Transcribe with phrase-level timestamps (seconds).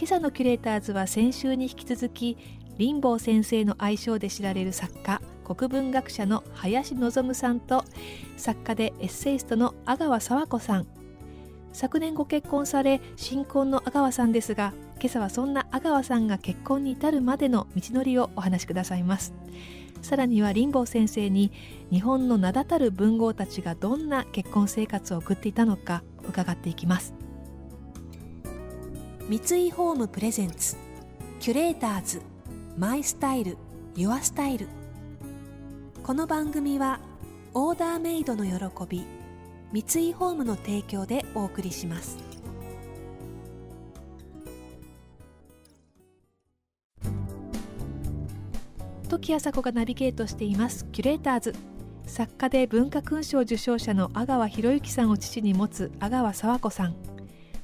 [0.00, 2.38] 今朝のキュレーターズは先週に引き続き
[2.78, 7.84] 林坊先生の愛称で知られる作家国文学者の林望さんと
[8.38, 10.86] 作家でエッセイストの阿川佐和子さん。
[11.74, 19.34] 昨年ご結婚され新婚の阿川さんですが今朝はそんな阿川さんが結婚に至るまでの道のりをお話しくださいます。
[20.00, 21.52] さらには林坊先生に
[21.90, 27.12] 日本の名だたる文豪たちがどんな結婚生活を送っていたのか伺っていきます。
[29.28, 30.76] 三井ホームプレゼンツ
[31.38, 32.22] キュレーターズ
[32.76, 33.56] マイスタイル
[33.94, 34.66] ユアスタイル。
[36.02, 37.00] この番組は
[37.54, 38.52] オーダーメイドの喜
[38.88, 39.04] び
[39.72, 42.18] 三井ホームの提供でお送りします。
[49.08, 51.54] 時あさこがナビゲートしていますキュレーターズ。
[52.06, 56.96] 作家で文化勲章受章者の阿川博之さんを父に持つ阿川佐和子さん。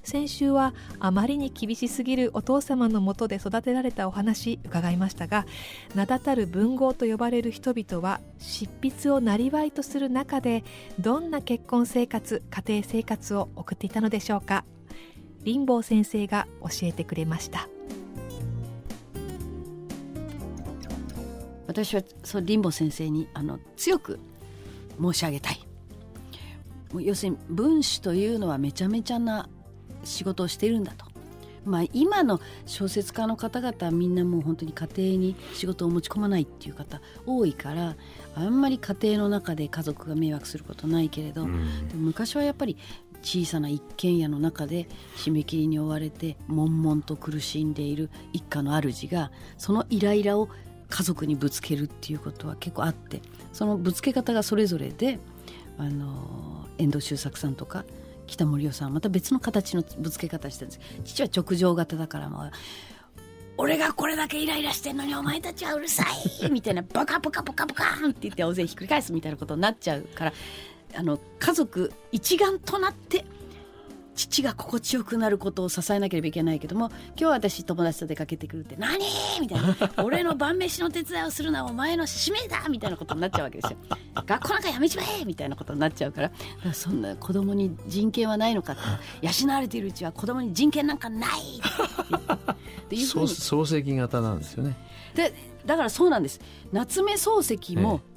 [0.07, 5.47] 先週はあまりに厳しすぎるお父様のもとで育てられたお話伺いましたが
[5.97, 10.63] 名だたる文豪と呼ばれる人々は執筆を生りとする中で
[11.01, 14.65] どんな結婚生活家庭生活を送っていたのでしょうか。
[15.45, 17.69] 林坊先生が教えてくれました。
[21.67, 24.21] 私はそう林坊先生にあの強く
[25.01, 25.61] 申し上げたい。
[27.01, 29.49] 要するに文史というのはめちゃめちゃな
[30.07, 31.05] 仕事をしているんだと。
[31.65, 37.97] まあ、今の小説家の方々はみんなもう本当に家庭に仕事を持ち込まないっていう方多いから
[38.37, 42.77] あんまり家庭の中で家族が迷惑することないけれど、うん、でも昔はやっぱり
[43.23, 44.87] 小さな一軒家の中で
[45.17, 50.49] 締め切りに追われて悶々と苦しんでいる一家の主がそのイライラを
[50.89, 53.21] 家族にぶつけるっていうことは結構あって
[53.53, 55.19] そのぶつけ方がそれぞれで
[55.79, 57.85] あの遠藤周作さんとか
[58.27, 61.01] 北森夫さんまた別の形のぶつけ方してるんです。
[61.05, 62.51] 父は直情型だからもう
[63.59, 66.05] 俺がこれだけイライラしてんのにお前たちはうるさ
[66.43, 70.33] いみたいな バカバカバカバカンって言って大勢ひっくり返すみたいなことになっちゃうから
[70.95, 73.25] あの家族一丸となって
[74.17, 79.05] 父が心地よくなることを支えなければいけないけども今日私友達と出かけてくるって「何?」
[79.41, 83.79] みたいな「俺の晩飯の手伝いをするのはお前の使命だ!」みたいなことになっちゃうわけですよ。
[84.27, 86.31] 学校なんかやめちまえみたいなことになっちゃうから
[86.73, 88.77] そんな子供に人権はないのかっ
[89.21, 94.77] て養われているうちは子供に人権なんかないっていうふうに漱石型なんですよね。
[95.15, 95.35] で
[95.67, 96.41] だからそうなんです
[96.73, 98.17] 夏目漱石も、ええ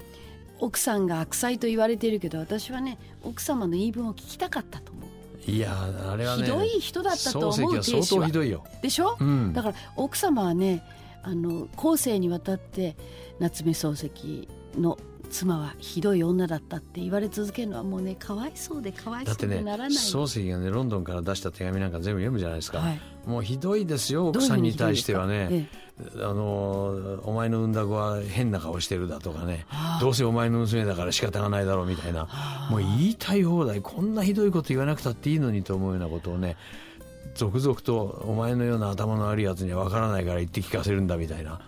[0.61, 4.88] 奥さんが悪妻と言われているけど私はね奥様の言い分を聞きたかったと
[5.47, 5.75] いや
[6.07, 8.63] あれはねひどい人だったと思う相当ひどいよ。
[8.81, 10.83] でしょ、うん、だから奥様はね
[11.23, 12.95] あの後世にわたって
[13.39, 14.47] 夏目漱石
[14.79, 14.97] の
[15.29, 29.65] 妻はひどい女だったって言われ続けるのはもうねかわいそうでかわいそうでならない、ね、漱石がねロンドンから出した手紙なんか全部読むじゃないですか、はい、もうひどいですよ奥さんに対してはね、ええ、あのお前の産んだ子は変な顔してるだとかね。
[29.99, 32.27] どうせお前の娘だから仕方がないだろうみたいな。
[32.69, 36.55] もう言いたい放題こんなひどいこと言わなくたっていいのにと思うようなことをね
[37.35, 41.59] 続々とお前のような頭の悪いやつには分からないから言って聞かせるんだみたいな。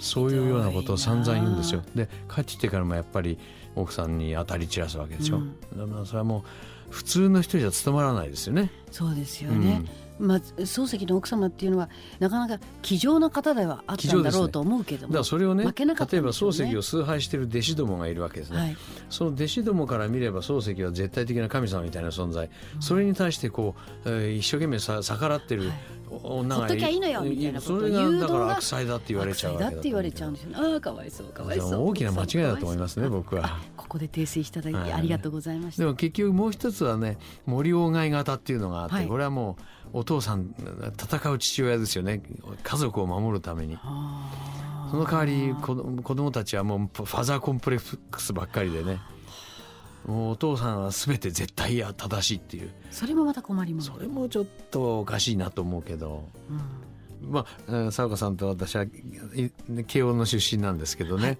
[0.00, 1.82] そういうようなことを散々言うんですよ。
[1.94, 3.38] で帰ってきてからもやっぱり
[3.74, 6.44] 奥さんに当たり散らすわけですよ、うん、だからそれはも
[6.90, 9.82] う普通の人じゃ務まらないですよねそうですよね、
[10.18, 10.28] うん。
[10.28, 11.88] まあ、漱石の奥様っていうのは
[12.18, 18.76] なかなか気丈な方ではあったんだろうと思うけども、ね、だからそれをね、ね、例えば漱石を崇拝している弟子どもがいるわけですね、はい、
[19.10, 25.78] その弟子どもから見れば漱石は絶対的な神様みたいな存在、うん、それに対してこう、えー、一生懸命さ逆らってる、はい。
[26.22, 28.18] 女がほっときゃいいのよみたいなことを言う。
[28.18, 31.88] だから悪妻だって言われちゃうわけだって言われちゃうんですよねああかわいそうかわいそう。
[31.88, 33.58] 大きな間違いだと思いますね僕は。
[33.76, 39.56] ここで訂正していただいてありがとうございました、でも結局もう一つはね森鴎外型っていうのがあって、はい、これはも
[39.92, 40.54] うお父さん
[41.00, 42.22] 戦う父親ですよね。
[42.62, 43.78] 家族を守るために。
[44.90, 49.00] その代わり子子供たちはもうファザーコンプレックスばっかりでね。
[50.06, 52.70] もうお父さんは全て絶対や正しいっていう。
[52.90, 56.28] それもまた困りますそれもちょっとおかしいなと思うけど、
[57.22, 58.86] まあ佐岡さんと私は
[59.86, 61.26] 慶応の出身なんですけどね。
[61.26, 61.32] は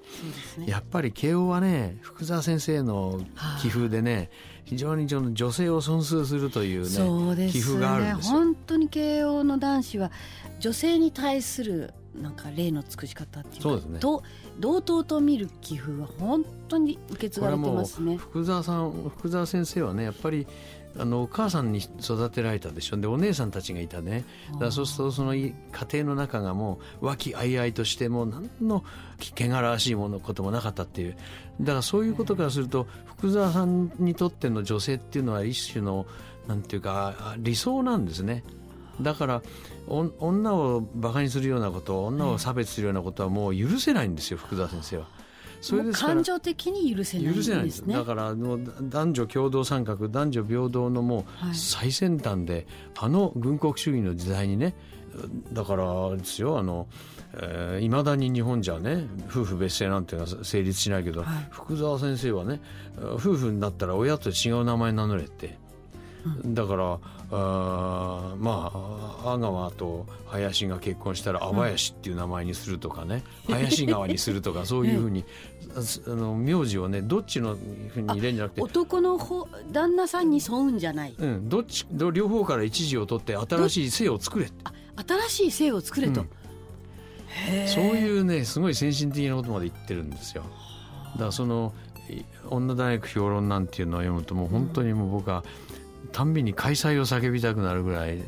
[0.59, 0.67] い、ね。
[0.67, 3.21] やっぱり慶応はね福沢先生の
[3.61, 4.31] 棋風でね
[4.65, 7.61] 非常に女性を尊崇するというねそうですね。
[7.61, 8.39] 棋風があるんですよ。
[8.39, 10.11] 本当に慶応の男子は
[10.59, 14.01] 女性に対するなんか例の尽くし方っていうそうですね。
[14.01, 14.23] と
[14.59, 18.17] 同等と見る棋風は本当に受け継がれてますね。
[18.17, 20.47] 福沢さん福沢先生はねやっぱり
[20.99, 22.97] あのお母さんに育てられたでしょ。
[22.97, 24.25] でお姉さんたちがいたね。
[24.53, 25.55] だからそうするとその家
[25.93, 28.85] 庭の中がもう和気あいあいとしてもう何の
[29.21, 31.17] 汚らわしいものこともなかったっていう。
[31.61, 36.07] だからそういうことからすると福沢さんにとっての女性っていうのは一種の
[36.47, 38.45] なんていうか理想なんですね。
[39.01, 39.43] だから
[39.87, 45.18] 女をバカにするようなこと女を差別するようなことはもう許せないんですよ福沢先生は。
[45.61, 52.67] それです感情的に許せないんです、ね、許せないですだからの男女共同参画男女平等のもう最先端で、はい、
[53.01, 54.75] あの軍国主義の時代にね
[55.53, 56.87] だからですよあの
[57.33, 62.61] いま、えー、だに日本じゃね夫婦別姓なんていうのは成立しないけど、はい、福沢先生はね
[62.97, 65.55] 夫婦になったら親と違う名前名乗れって、うん、
[66.45, 66.99] だから
[67.31, 68.73] あま
[69.25, 75.25] あ阿川と林が結婚したら阿林っていう名前にするとかね、うん、林川にするとか そういうふうに
[75.77, 77.57] あの名字をねどっちの
[77.89, 84.51] ふうに入れるんじゃなくて男の方旦那さんに沿うんじゃない、うん、どっち両方から一時を取って新しい姓を作れ
[85.29, 86.29] 新しい姓を作れと、うん、
[87.69, 90.45] そういうねすごい先進的なことまで言ってるんですよ。
[91.13, 91.73] だからその
[92.49, 95.79] 女大学評論なんていうのを読むともう本当にもう僕は、うん
[96.13, 98.19] たんびに開催を叫びたくなるぐらい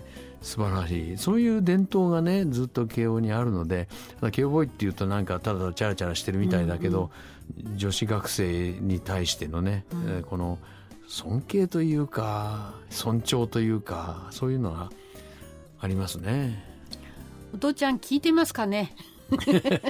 [0.43, 1.19] 素晴らしい。
[1.19, 3.89] そういう伝統がねずっと慶応にあるので
[4.33, 7.11] 慶応ボーイっていうとなんかただチャラチャラしてるみたいだけど、
[7.59, 10.59] うんうん、女子学生に対してのね、うん、この
[11.09, 14.91] 尊敬というか尊重というかそういうのは
[15.81, 16.65] ありますね。
[17.53, 18.95] お父ちゃん聞いてますかね？
[19.29, 19.87] キュレーターズ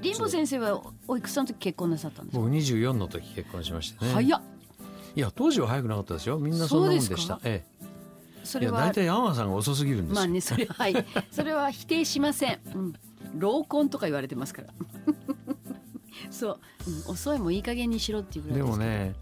[0.00, 2.42] リンボ先生はおいくつの時結婚なさったんですか？
[2.42, 4.12] 僕24の時結婚しましたね。
[4.12, 4.42] 早っ。
[5.16, 6.38] いや当時は早くなかったですよ。
[6.38, 7.40] みんなそんなもんでした。
[7.44, 7.80] ええ。
[8.44, 11.06] それは大体アンワさんが遅すぎるんですまあねそれは はい。
[11.30, 12.94] それは否定しません、うん、
[13.38, 14.68] 老婚とか言われてますから。
[16.30, 16.60] そう、
[17.06, 19.14] うん、遅いもいい加減にしろっていうぐらいでもね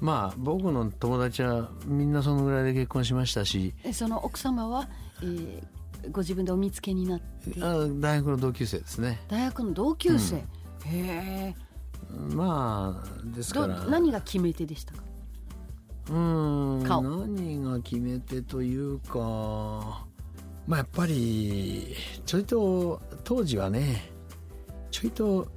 [0.00, 3.74] まあ僕の友達はみんなそのぐらいで結婚しましたし。
[3.92, 4.88] その奥様は、
[5.22, 5.62] えー、
[6.10, 7.60] ご自分でお見つけになって。
[7.62, 9.20] あ大学の同級生ですね。
[9.28, 11.54] 大学の同級生、うん、へえ。
[12.34, 13.84] まあですから。
[13.84, 15.02] 何が決め手でしたか？
[16.10, 20.04] うん何が決め手というか
[20.66, 21.96] まあやっぱり
[22.26, 24.10] ちょいと当時はね
[24.90, 25.48] ちょいと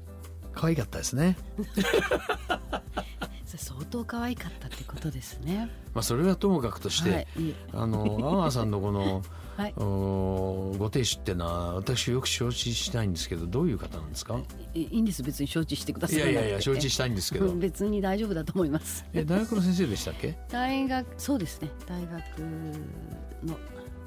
[0.54, 1.38] 可愛かったですね。
[3.58, 5.70] 相当可愛かったってことですね。
[5.94, 7.28] まあそれはともかくとして、はい、
[7.74, 9.24] あの阿川さんのこの
[9.58, 14.40] はい、ご亭主っていうのは私よく承知したいんですけどどういう方なんですか？
[14.76, 15.24] いいんです。
[15.24, 16.18] 別に承知してください。
[16.18, 17.52] いやいやいや承知したいんですけど。
[17.58, 19.04] 別に大丈夫だと思います。
[19.14, 20.38] え大学の先生でしたっけ？
[20.50, 21.72] 大学そうですね。
[21.88, 22.40] 大学
[23.44, 23.58] の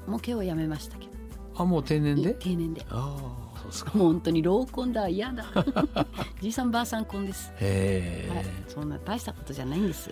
[0.07, 1.11] 模型を辞めましたけど。
[1.57, 2.33] あもう定年で？
[2.35, 2.85] 定年で。
[2.89, 3.17] あ
[3.53, 3.91] あそうですか。
[3.97, 5.09] もう本当に老婚だ。
[5.09, 5.43] 嫌だ。
[6.41, 7.51] じいさんばあさん婚です。
[7.59, 10.09] へえ、はい、そんな大したことじゃないんです。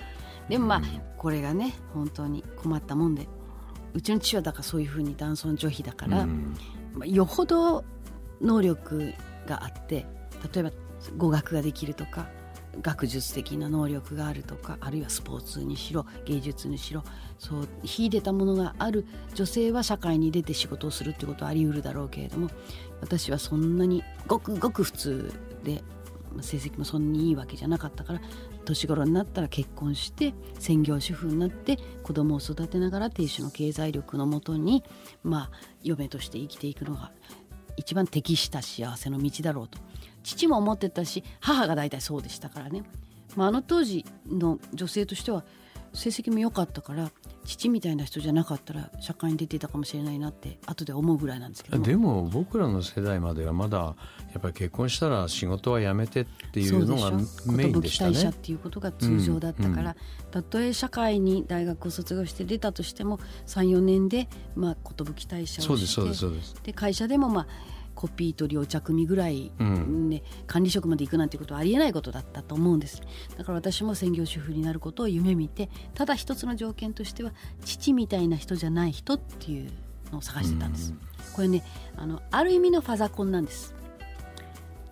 [0.50, 0.86] でもまあ、うん、
[1.18, 3.28] これがね本当に困ったもんで
[3.94, 6.56] うちの父はだからそういうふうに男尊女卑だから、うん、
[7.06, 7.84] よほど
[8.42, 9.14] 能力
[9.48, 10.06] があって
[10.54, 10.72] 例えば
[11.18, 12.28] 語学ができるとか
[12.82, 17.04] 学術的な能力があるとかあるいはスポーツにしろ芸術にしろ
[17.38, 22.50] そう秀でたものがある女性は社会に出て仕事をするってことはあり得るだろうけれども
[23.02, 25.84] 私はそんなにごくごく普通で
[26.42, 28.22] 成績もそんなにいいわけじゃなかったから
[28.70, 34.84] 年頃になったら結婚して専業主婦になって子供を育てながら亭主の経済力のもとに
[35.24, 35.52] まあ
[35.84, 37.12] 嫁として生きていくのが
[37.78, 39.80] 一番適した幸せの道だろうと。
[40.22, 42.84] 父も思ってたし母が大体そうでしたからね、
[43.36, 45.44] まあ、あの当時の女性としては
[45.94, 47.12] 成績も良かったから
[47.46, 51.80] 父みたいな人じゃなかったら社会に出ていたかもしれないなって後で思うぐらいなんですけど。
[51.80, 53.96] でも僕らの世代まではまだや
[54.38, 57.12] っぱり結婚したら仕事は辞めてっていうのが
[57.46, 58.20] メインでしたね。
[58.20, 59.96] 者っていうことが通常だったから、
[60.32, 67.48] たとえ社会に大学を卒業して出たとしても34年でまあ寿退社をしてで会社でもまあ
[68.00, 73.02] コピー取りお茶組ぐらい、ね、うん、管理職まで行くなんてことはありえないことだったと思うんです。
[73.38, 77.34] だから私も専業主婦になることを夢見てただ一つの条件としては
[77.66, 79.70] 父みたいな人じゃない人っていう
[80.14, 81.00] のを探してたんです、うん、
[81.34, 81.62] これね
[81.98, 83.76] あのある意味のファザコンなんです。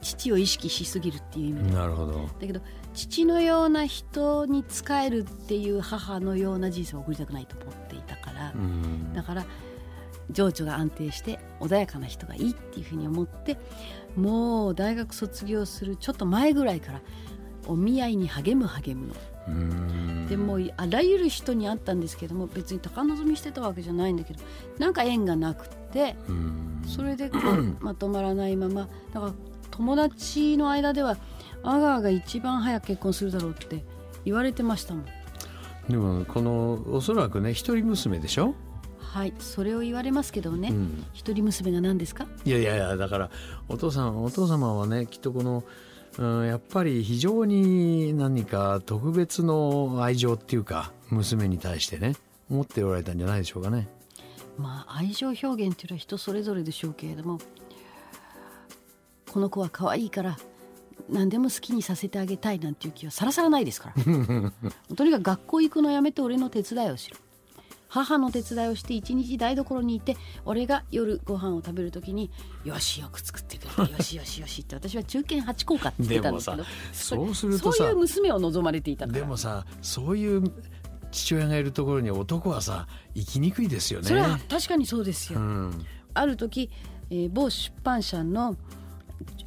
[0.02, 1.76] 父を意識しすぎるっていう意味で。
[1.78, 2.30] なるほど。
[2.42, 2.60] だけど
[2.94, 8.54] 父のような人に仕えるっていう母のような人生を送りたくないと思っていたから、
[9.14, 9.46] だから
[10.32, 13.58] 情緒が安定して穏やかな人がいいっていうふうに思って
[14.16, 17.02] もう大学卒業するちょっと前ぐらいから
[17.68, 19.14] お見合いに励む励むの。
[20.28, 24.42] でもあらゆる人に会ったんですけども別に高望みしてたわけじゃないんだけど
[24.78, 26.18] なんか縁がなくて
[26.86, 29.34] それでこうまとまらないままだから
[29.72, 31.16] 友達の間では
[31.64, 33.86] 阿川が一番早く結婚するだろうって
[34.26, 35.06] 言われてましたもん。
[35.90, 38.54] でもこのおそらくね一人娘でしょ？
[39.18, 42.28] はいそれを言われますけどね、うん、一人娘が何ですか？
[42.46, 43.32] いやいやいやだから
[43.68, 45.64] お父さんお父様はねきっとこの、
[46.20, 52.16] うん、やっぱり非常に何か特別の愛情っていうか娘に対してね
[52.52, 53.88] 思っておられたんじゃないでしょうかね。
[54.58, 57.40] まあ愛情表現っていうのは人それぞれでしょうけれども
[59.32, 60.38] この子は可愛いから
[61.10, 63.96] 何でも好きにさせてあげたいなんていう気はさらさらないですから。
[64.96, 67.18] とにかく学校行くのやめて俺の手伝いをしろ
[67.90, 72.30] 母の手伝いをして一日台所にいて俺が夜ご飯を食べる時に
[72.66, 80.52] 「よしよく作ってくれ よしよしよし」って私は中堅八校かって言ってたんですけどそうするとそういう娘を望まれていたでもさそういう
[81.12, 84.08] 父親がいるところに男はさ生きにくいですよね。
[84.08, 86.70] それは確かにそうですよ、うん、ある時、
[87.10, 88.56] えー、某出版社の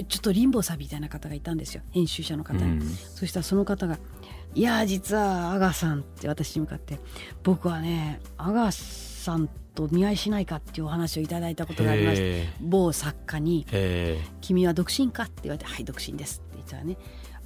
[0.09, 1.83] ちょっとリンボさんみたいな方がいたんですよ。
[1.91, 3.99] 編集者の方に、うん、そしたらその方が
[4.55, 6.99] 「いや実は阿川さん」って私に向かって
[7.45, 13.65] 「僕はね阿川さんと見合いしないか」っていうお話をいただいたことがありまして某作家に
[14.41, 16.97] 「君は独身か?」って言われて「はい独身です」って言ったらね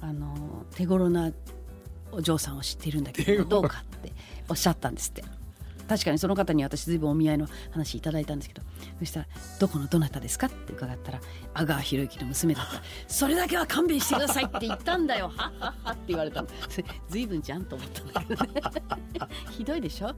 [0.01, 1.31] あの手頃な
[2.11, 4.11] お嬢さんを知っているんだけどどうかって
[4.49, 5.23] おっしゃったんですって。
[5.87, 8.61] 確かにその方に私ずいぶんお見合いの話いただいたんですけど
[8.99, 9.27] そしたら
[9.59, 11.21] 「どこのどなたですか?」って伺ったら
[11.53, 15.31] 「阿川博之の娘だった」「それだけは勘弁してください」って言ったんだよ。
[15.35, 15.91] はっはっは。
[15.91, 16.47] って言われたの
[17.09, 18.61] ずいぶんじゃんと思ったんだけどね。
[19.51, 20.13] ひどいでしょ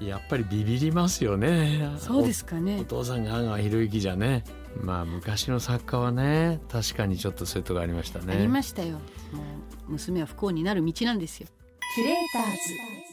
[0.00, 1.90] やっぱりビビりますよね。
[1.98, 2.78] そうですかね。
[2.80, 4.44] お父さんが阿川博之じゃね。
[4.80, 8.34] まあ昔の作家はね確かにちょっとそういうとこありましたね。
[8.34, 8.92] ありましたよ。
[9.32, 9.42] も
[9.88, 11.48] う娘は不幸になる道なんですよ。
[11.94, 13.03] キュレーターズ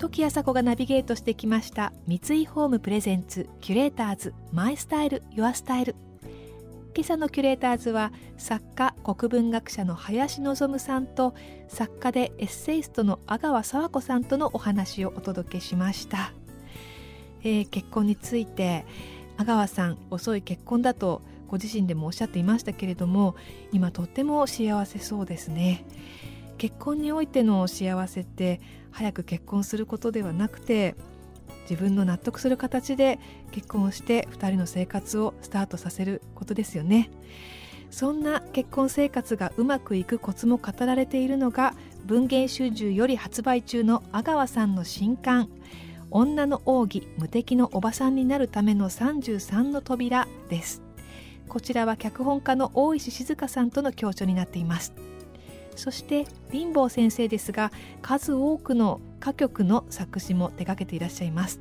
[0.00, 5.94] 時あさこがナビゲートしてきました三井ホームプレゼンツキュレーターズマイスタイルユアスタイル。
[6.96, 11.34] 今朝のキュレーターズは作家国文学者の林望さんと
[11.68, 16.32] 作家でエッセイストの阿川佐和子さんとのお話をお届けしました、
[17.42, 18.86] えー、結婚について
[19.36, 23.36] 阿川さん遅い結婚だとご自身でもおっしゃっていましたけれども
[23.70, 25.84] 今とっても幸せそうですね。
[26.60, 30.94] 結婚においての幸せって早く結婚することではなくて
[31.62, 33.18] 自分の納得する形で
[33.50, 37.10] 結婚をして2人の生活をスタートさせることですよね。
[37.90, 41.72] そんな結婚生活がうまくいくコツも語られているのが
[42.04, 45.48] 文藝春秋より発売中の阿川さんの新刊
[46.12, 50.82] 「女の奥義無敵のおばさんになるための33の扉」です。
[51.48, 54.92] こちらは脚本家の大石静香さんとの共著になっています。
[55.80, 57.72] そして貧乏先生ですが
[58.02, 61.60] 数多くの歌曲の作詞も手掛けていらっしゃいます。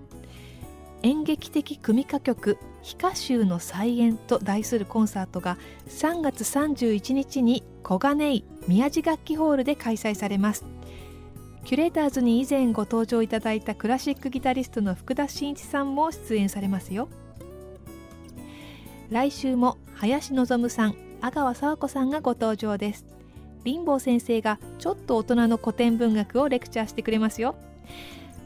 [1.01, 5.57] 演劇的組歌曲「非歌集の再演」と題するコンサートが
[5.87, 10.65] 3月31日に小金井宮地楽器ホールで開催されます。
[11.63, 17.07] キュレーターズに以前ご登場いただいたクラシックギタリストの福田真一さんも出演されますよ。
[19.09, 23.18] 来週も林望さん阿川佐和子さんがご登場です。
[23.65, 27.55] 貧乏先生がちょっと大人の古典文学をレクチャーしてくれますよ。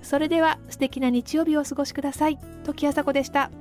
[0.01, 2.37] それでは素敵な日曜日をお過ごしください。
[2.63, 3.51] 時あさでした。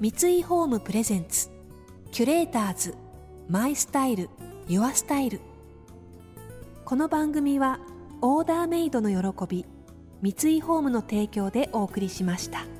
[0.00, 1.50] 三井ホームプレゼンツ。
[2.10, 2.94] キュレーターズ。
[3.48, 4.28] マイスタイル。
[4.68, 5.40] ユアスタイル。
[6.84, 7.80] この番組は
[8.20, 9.64] オーダーメイドの喜び
[10.22, 12.75] 三井ホームの提供でお送りしました。